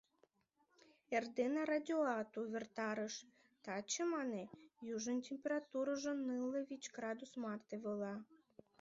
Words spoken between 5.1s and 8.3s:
температурыжо нылле вич градус марте вола».